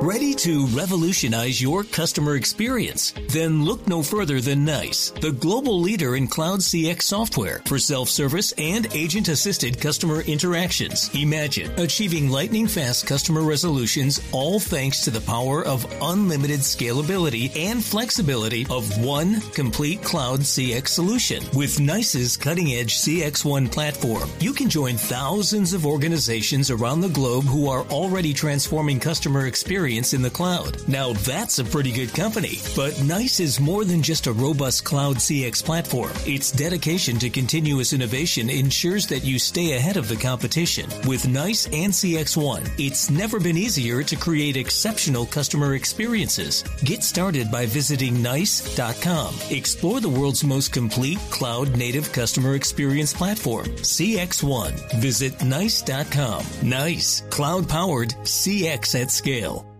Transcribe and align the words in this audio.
Ready 0.00 0.32
to 0.34 0.68
revolutionize 0.68 1.60
your 1.60 1.82
customer 1.82 2.36
experience? 2.36 3.12
Then 3.30 3.64
look 3.64 3.88
no 3.88 4.00
further 4.04 4.40
than 4.40 4.64
NICE, 4.64 5.10
the 5.20 5.32
global 5.32 5.80
leader 5.80 6.14
in 6.14 6.28
cloud 6.28 6.60
CX 6.60 7.02
software 7.02 7.62
for 7.66 7.80
self-service 7.80 8.52
and 8.58 8.86
agent-assisted 8.94 9.80
customer 9.80 10.20
interactions. 10.20 11.10
Imagine 11.16 11.72
achieving 11.80 12.30
lightning 12.30 12.68
fast 12.68 13.08
customer 13.08 13.42
resolutions 13.42 14.20
all 14.30 14.60
thanks 14.60 15.00
to 15.00 15.10
the 15.10 15.20
power 15.22 15.64
of 15.64 15.84
unlimited 16.00 16.60
scalability 16.60 17.50
and 17.56 17.84
flexibility 17.84 18.68
of 18.70 19.04
one 19.04 19.40
complete 19.50 20.00
cloud 20.04 20.40
CX 20.40 20.86
solution. 20.86 21.42
With 21.56 21.80
NICE's 21.80 22.36
cutting-edge 22.36 22.94
CX1 22.98 23.72
platform, 23.72 24.30
you 24.38 24.52
can 24.52 24.70
join 24.70 24.96
thousands 24.96 25.72
of 25.72 25.84
organizations 25.84 26.70
around 26.70 27.00
the 27.00 27.08
globe 27.08 27.46
who 27.46 27.68
are 27.68 27.82
already 27.86 28.32
transforming 28.32 29.00
customer 29.00 29.46
experience 29.46 29.87
in 29.96 30.22
the 30.22 30.30
cloud. 30.30 30.86
Now 30.86 31.14
that's 31.14 31.58
a 31.58 31.64
pretty 31.64 31.92
good 31.92 32.12
company. 32.12 32.58
But 32.76 33.02
NICE 33.02 33.40
is 33.40 33.60
more 33.60 33.84
than 33.84 34.02
just 34.02 34.26
a 34.26 34.32
robust 34.32 34.84
cloud 34.84 35.16
CX 35.16 35.64
platform. 35.64 36.12
Its 36.26 36.52
dedication 36.52 37.18
to 37.20 37.30
continuous 37.30 37.92
innovation 37.92 38.50
ensures 38.50 39.06
that 39.06 39.24
you 39.24 39.38
stay 39.38 39.76
ahead 39.76 39.96
of 39.96 40.08
the 40.08 40.16
competition. 40.16 40.90
With 41.06 41.26
NICE 41.26 41.66
and 41.66 41.92
CX1, 41.92 42.70
it's 42.78 43.08
never 43.10 43.40
been 43.40 43.56
easier 43.56 44.02
to 44.02 44.16
create 44.16 44.56
exceptional 44.56 45.24
customer 45.24 45.74
experiences. 45.74 46.62
Get 46.84 47.02
started 47.02 47.50
by 47.50 47.64
visiting 47.66 48.22
NICE.com. 48.22 49.34
Explore 49.50 50.00
the 50.00 50.08
world's 50.08 50.44
most 50.44 50.72
complete 50.72 51.18
cloud 51.30 51.76
native 51.76 52.12
customer 52.12 52.54
experience 52.54 53.14
platform, 53.14 53.66
CX1. 53.66 55.00
Visit 55.00 55.42
NICE.com. 55.42 56.44
NICE, 56.62 57.22
cloud 57.30 57.68
powered 57.68 58.10
CX 58.24 59.00
at 59.00 59.10
scale. 59.10 59.77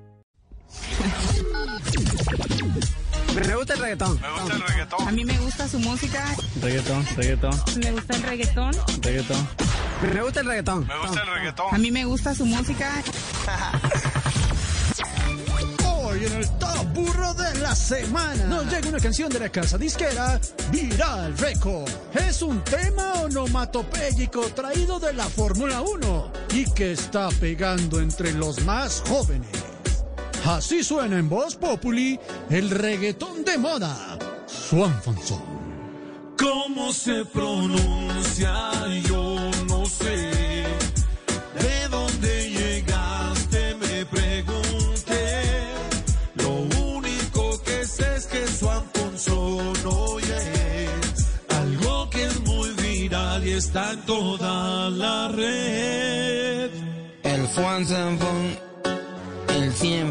Me 3.34 3.54
gusta 3.54 3.74
el 3.74 3.80
reggaetón. 3.80 4.20
Me 4.20 4.30
gusta 4.40 4.54
el 4.56 4.62
reggaetón. 4.62 5.08
A 5.08 5.12
mí 5.12 5.24
me 5.24 5.38
gusta 5.38 5.68
su 5.68 5.78
música. 5.78 6.24
Reggaetón, 6.60 7.06
reggaetón, 7.16 7.62
Me 7.82 7.92
gusta 7.92 8.16
el 8.16 8.22
reggaetón. 8.22 8.72
reggaetón. 9.02 9.48
Me 10.12 10.22
gusta 10.22 10.40
el 10.40 10.46
reggaetón. 10.46 10.86
Me 10.86 10.98
gusta 10.98 11.22
el 11.22 11.28
A 11.28 11.34
reggaetón. 11.34 11.80
mí 11.80 11.90
me 11.90 12.04
gusta 12.04 12.34
su 12.34 12.46
música. 12.46 13.02
Hoy 16.04 16.24
en 16.24 16.32
el 16.32 16.48
Top 16.58 16.84
Burro 16.94 17.34
de 17.34 17.54
la 17.60 17.74
Semana 17.76 18.44
nos 18.46 18.64
llega 18.72 18.88
una 18.88 18.98
canción 18.98 19.28
de 19.30 19.38
la 19.40 19.48
casa 19.50 19.76
disquera 19.78 20.40
Viral 20.72 21.36
Record. 21.38 21.90
Es 22.14 22.40
un 22.42 22.62
tema 22.64 23.12
onomatopéyico 23.22 24.40
traído 24.54 24.98
de 24.98 25.12
la 25.12 25.24
Fórmula 25.28 25.82
1 25.82 26.32
y 26.54 26.64
que 26.72 26.92
está 26.92 27.28
pegando 27.40 28.00
entre 28.00 28.32
los 28.32 28.62
más 28.64 29.02
jóvenes. 29.06 29.48
Así 30.48 30.82
suena 30.82 31.18
en 31.18 31.28
voz 31.28 31.56
populi 31.56 32.18
el 32.48 32.70
reggaetón 32.70 33.44
de 33.44 33.58
moda, 33.58 34.18
Swanfonson. 34.46 35.42
¿Cómo 36.38 36.90
se 36.90 37.22
pronuncia? 37.26 38.70
Yo 39.06 39.36
no 39.68 39.84
sé. 39.84 40.64
¿De 41.60 41.88
dónde 41.90 42.50
llegaste? 42.50 43.74
Me 43.74 44.06
pregunté. 44.06 45.42
Lo 46.36 46.52
único 46.94 47.62
que 47.62 47.84
sé 47.84 48.16
es 48.16 48.26
que 48.26 48.46
su 48.48 48.70
Alfonso 48.70 49.72
no 49.84 50.18
es 50.18 51.26
algo 51.50 52.08
que 52.08 52.24
es 52.24 52.40
muy 52.46 52.70
viral 52.70 53.46
y 53.46 53.52
está 53.52 53.92
en 53.92 54.00
toda 54.06 54.88
la 54.88 55.28
red. 55.28 56.70
El 57.22 57.46
Juan 57.48 57.86
Sanfón, 57.86 58.67
el 59.68 59.74
100, 59.74 60.10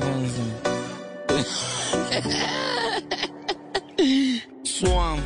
Swamp, 4.64 5.24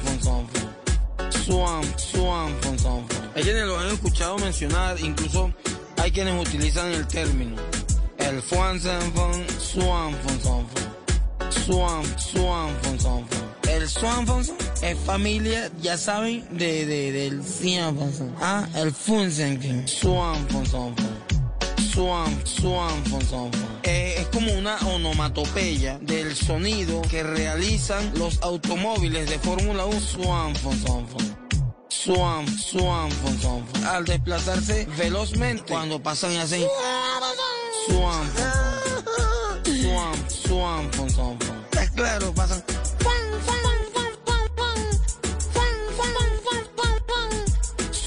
Swamp, 1.29 1.97
Swamp, 1.97 3.11
Hay 3.35 3.43
quienes 3.43 3.65
lo 3.65 3.77
han 3.77 3.87
escuchado 3.87 4.37
mencionar, 4.37 4.97
incluso 5.01 5.53
hay 5.97 6.11
quienes 6.11 6.47
utilizan 6.47 6.93
el 6.93 7.05
término. 7.07 7.57
El 8.19 8.41
Fuan 8.41 8.79
Sanfon, 8.79 9.45
Swamp, 9.59 10.15
Swamp, 10.39 12.17
Swamp, 12.17 12.77
El 13.67 13.89
Swamp 13.89 14.29
es 14.81 14.97
familia, 14.99 15.69
ya 15.81 15.97
saben, 15.97 16.47
de, 16.51 16.85
de, 16.85 17.11
del 17.11 17.41
Ah, 18.39 18.65
el 18.75 18.93
Funsen, 18.93 19.85
Swamp, 19.87 20.49
Swamp. 20.65 20.97
Swan, 21.93 22.45
Swan, 22.45 23.03
Fon, 23.05 23.21
Son, 23.25 23.51
Fon. 23.51 23.79
Eh, 23.83 24.15
es 24.19 24.27
como 24.27 24.53
una 24.53 24.77
onomatopeya 24.77 25.99
del 25.99 26.33
sonido 26.33 27.01
que 27.01 27.21
realizan 27.21 28.13
los 28.17 28.41
automóviles 28.43 29.29
de 29.29 29.37
Fórmula 29.39 29.85
1 29.85 29.99
Swan, 29.99 30.55
Fon, 30.55 30.81
Son, 30.87 31.05
Fon. 31.09 31.37
Swan, 31.89 32.47
Swan, 32.47 33.11
Fon, 33.11 33.39
Son, 33.39 33.67
Fon. 33.67 33.83
Al 33.83 34.05
desplazarse 34.05 34.87
velozmente 34.97 35.65
cuando 35.67 36.01
pasan 36.01 36.31
y 36.31 36.37
hacen 36.37 36.61
Swan, 37.87 38.29
Fon, 38.29 38.51
Son. 39.65 39.81
Swan, 39.81 40.29
Swan, 40.29 40.93
Fon, 40.93 41.09
Son, 41.09 41.39
Fon. 41.41 41.81
Es 41.81 41.91
claro, 41.91 42.33
pasan 42.33 42.63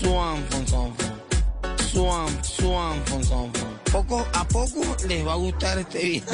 Swan, 0.00 0.44
Fon, 0.50 0.66
Son, 0.66 0.96
Fon. 0.96 1.06
Swan, 1.76 2.44
Swan, 2.44 3.04
Fon, 3.04 3.24
Son, 3.24 3.52
Fon. 3.52 3.73
Poco 3.94 4.26
a 4.32 4.44
poco 4.48 4.82
les 5.06 5.24
va 5.24 5.34
a 5.34 5.36
gustar 5.36 5.78
este 5.78 5.98
video. 6.00 6.24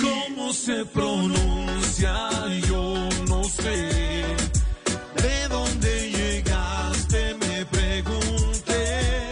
¿Cómo 0.00 0.52
se 0.52 0.84
pronuncia? 0.84 2.14
Yo 2.68 2.94
no 3.26 3.42
sé. 3.42 3.90
¿De 5.22 5.48
dónde 5.50 6.10
llegaste? 6.12 7.34
Me 7.34 7.66
pregunté. 7.66 9.24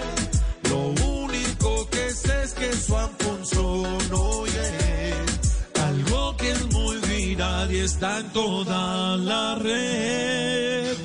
Lo 0.69 0.89
único 1.07 1.89
que 1.89 2.11
sé 2.11 2.43
es 2.43 2.55
que 2.55 2.73
su 2.73 2.97
Alfonso 2.97 3.85
no 4.11 4.45
es 4.47 5.81
algo 5.85 6.37
que 6.37 6.51
es 6.51 6.67
muy 6.73 6.97
viral 6.97 7.73
y 7.73 7.79
está 7.79 8.19
en 8.19 8.33
toda 8.33 9.17
la 9.19 9.55
red. 9.55 10.97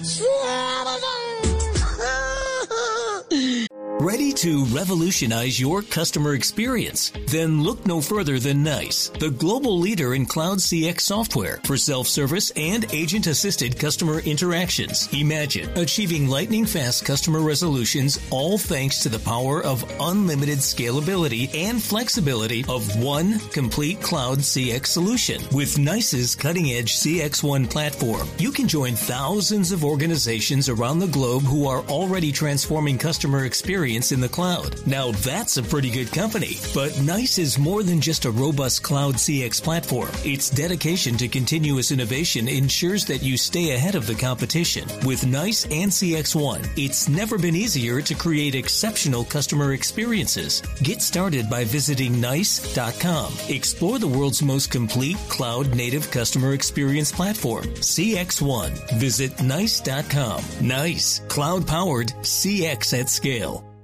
Ready 4.00 4.32
to 4.34 4.64
revolutionize 4.66 5.60
your 5.60 5.82
customer 5.82 6.36
experience? 6.36 7.12
Then 7.30 7.64
look 7.64 7.84
no 7.88 8.00
further 8.00 8.38
than 8.38 8.62
NICE, 8.62 9.10
the 9.10 9.32
global 9.32 9.80
leader 9.80 10.14
in 10.14 10.28
cloud 10.28 10.60
CX 10.60 11.02
software 11.02 11.60
for 11.64 11.78
self-service 11.78 12.52
and 12.52 12.86
agent-assisted 12.94 13.80
customer 13.80 14.20
interactions. 14.20 15.12
Imagine 15.14 15.76
achieving 15.76 16.28
lightning 16.30 16.64
fast 16.64 17.06
customer 17.06 17.40
resolutions 17.40 18.20
all 18.30 18.60
thanks 18.60 19.02
to 19.02 19.10
the 19.10 19.18
power 19.18 19.64
of 19.64 19.84
unlimited 20.00 20.60
scalability 20.60 21.50
and 21.56 21.82
flexibility 21.82 22.64
of 22.70 23.02
one 23.02 23.40
complete 23.50 24.00
cloud 24.00 24.38
CX 24.38 24.86
solution. 24.86 25.42
With 25.52 25.80
NICE's 25.80 26.36
cutting-edge 26.36 26.98
CX1 26.98 27.68
platform, 27.68 28.28
you 28.38 28.52
can 28.52 28.68
join 28.68 28.94
thousands 28.94 29.72
of 29.72 29.84
organizations 29.84 30.70
around 30.70 31.00
the 31.00 31.08
globe 31.08 31.42
who 31.42 31.68
are 31.68 31.82
already 31.86 32.32
transforming 32.32 33.00
customer 33.00 33.46
experience 33.46 33.87
in 33.96 34.20
the 34.20 34.28
cloud. 34.28 34.86
Now 34.86 35.12
that's 35.12 35.58
a 35.58 35.64
pretty 35.64 35.90
good 35.90 36.12
company. 36.12 36.58
But 36.74 37.00
NICE 37.00 37.38
is 37.40 37.58
more 37.58 37.84
than 37.84 38.02
just 38.02 38.26
a 38.26 38.32
robust 38.32 38.84
cloud 38.84 39.16
CX 39.16 39.64
platform. 39.64 40.10
Its 40.26 40.50
dedication 40.50 41.16
to 41.18 41.28
continuous 41.28 41.92
innovation 41.92 42.48
ensures 42.48 43.06
that 43.06 43.24
you 43.24 43.38
stay 43.38 43.72
ahead 43.72 43.96
of 43.96 44.06
the 44.06 44.16
competition. 44.16 44.88
With 45.06 45.26
NICE 45.26 45.66
and 45.66 45.90
CX1, 45.92 46.78
it's 46.78 47.08
never 47.08 47.38
been 47.38 47.56
easier 47.56 48.02
to 48.02 48.14
create 48.14 48.56
exceptional 48.56 49.24
customer 49.24 49.72
experiences. 49.74 50.62
Get 50.84 51.02
started 51.02 51.50
by 51.50 51.64
visiting 51.64 52.20
NICE.com. 52.20 53.34
Explore 53.48 54.00
the 54.00 54.08
world's 54.08 54.44
most 54.44 54.70
complete 54.70 55.18
cloud 55.30 55.74
native 55.74 56.12
customer 56.12 56.54
experience 56.54 57.12
platform, 57.12 57.66
CX1. 57.66 59.00
Visit 59.00 59.42
NICE.com. 59.42 60.44
NICE, 60.62 61.22
cloud 61.30 61.66
powered 61.66 62.08
CX 62.22 63.00
at 63.00 63.10
scale. 63.10 63.77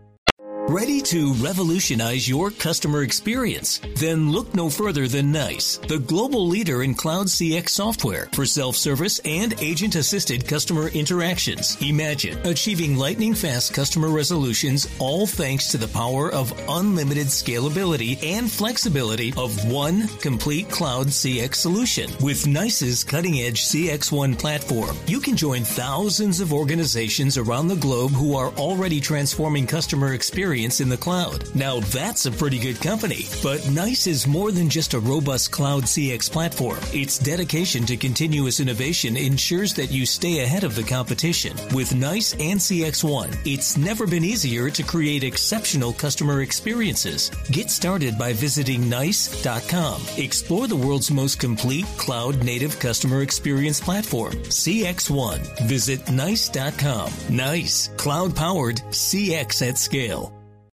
Ready 0.69 1.01
to 1.01 1.33
revolutionize 1.33 2.27
your 2.27 2.49
customer 2.49 3.03
experience? 3.03 3.81
Then 3.97 4.31
look 4.31 4.55
no 4.55 4.69
further 4.69 5.09
than 5.09 5.29
NICE, 5.29 5.75
the 5.89 5.99
global 5.99 6.47
leader 6.47 6.83
in 6.83 6.95
cloud 6.95 7.27
CX 7.27 7.67
software 7.67 8.29
for 8.31 8.45
self-service 8.45 9.19
and 9.25 9.53
agent-assisted 9.61 10.47
customer 10.47 10.87
interactions. 10.87 11.75
Imagine 11.81 12.37
achieving 12.47 12.95
lightning 12.95 13.33
fast 13.33 13.73
customer 13.73 14.07
resolutions 14.07 14.87
all 14.99 15.27
thanks 15.27 15.67
to 15.71 15.77
the 15.77 15.89
power 15.89 16.31
of 16.31 16.57
unlimited 16.69 17.27
scalability 17.27 18.23
and 18.23 18.49
flexibility 18.49 19.33
of 19.35 19.69
one 19.69 20.07
complete 20.19 20.69
cloud 20.69 21.07
CX 21.07 21.55
solution. 21.55 22.09
With 22.21 22.47
NICE's 22.47 23.03
cutting-edge 23.03 23.63
CX1 23.63 24.39
platform, 24.39 24.95
you 25.07 25.19
can 25.19 25.35
join 25.35 25.65
thousands 25.65 26.39
of 26.39 26.53
organizations 26.53 27.37
around 27.37 27.67
the 27.67 27.75
globe 27.75 28.11
who 28.11 28.37
are 28.37 28.51
already 28.51 29.01
transforming 29.01 29.67
customer 29.67 30.13
experience 30.13 30.52
experience 30.53 30.81
in 30.81 30.89
the 30.89 30.97
cloud. 30.97 31.43
Now 31.55 31.79
that's 31.79 32.27
a 32.27 32.31
pretty 32.31 32.59
good 32.59 32.79
company. 32.79 33.25
But 33.41 33.67
NICE 33.69 34.05
is 34.05 34.27
more 34.27 34.51
than 34.51 34.69
just 34.69 34.93
a 34.93 34.99
robust 34.99 35.51
cloud 35.51 35.83
CX 35.83 36.31
platform. 36.31 36.77
Its 36.93 37.17
dedication 37.17 37.85
to 37.87 37.97
continuous 37.97 38.59
innovation 38.59 39.17
ensures 39.17 39.73
that 39.73 39.91
you 39.91 40.05
stay 40.05 40.43
ahead 40.43 40.63
of 40.63 40.75
the 40.75 40.83
competition. 40.83 41.57
With 41.73 41.95
NICE 41.95 42.33
and 42.33 42.59
CX1, 42.59 43.35
it's 43.45 43.77
never 43.77 44.05
been 44.05 44.23
easier 44.23 44.69
to 44.69 44.83
create 44.83 45.23
exceptional 45.23 45.91
customer 45.91 46.41
experiences. 46.41 47.31
Get 47.51 47.71
started 47.71 48.17
by 48.19 48.33
visiting 48.33 48.87
NICE.com. 48.87 50.01
Explore 50.17 50.67
the 50.67 50.75
world's 50.75 51.09
most 51.09 51.39
complete 51.39 51.85
cloud 51.97 52.43
native 52.43 52.79
customer 52.79 53.23
experience 53.23 53.81
platform, 53.81 54.33
CX1. 54.33 55.67
Visit 55.67 56.11
NICE.com. 56.11 57.11
NICE, 57.29 57.89
cloud 57.97 58.35
powered 58.35 58.77
CX 58.91 59.67
at 59.67 59.77
scale. 59.79 60.42